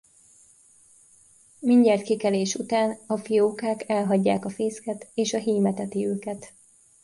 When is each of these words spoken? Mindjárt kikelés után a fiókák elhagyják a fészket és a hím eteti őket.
Mindjárt 1.59 2.01
kikelés 2.01 2.55
után 2.55 2.97
a 3.07 3.17
fiókák 3.17 3.89
elhagyják 3.89 4.45
a 4.45 4.49
fészket 4.49 5.07
és 5.13 5.33
a 5.33 5.39
hím 5.39 5.65
eteti 5.65 6.05
őket. 6.07 6.53